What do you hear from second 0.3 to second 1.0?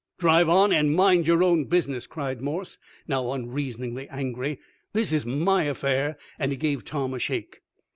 on, and